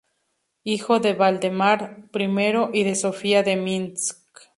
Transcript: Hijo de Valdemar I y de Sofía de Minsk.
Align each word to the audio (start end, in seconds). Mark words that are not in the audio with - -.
Hijo 0.63 0.99
de 0.99 1.13
Valdemar 1.13 2.07
I 2.11 2.29
y 2.73 2.83
de 2.85 2.95
Sofía 2.95 3.43
de 3.43 3.55
Minsk. 3.55 4.17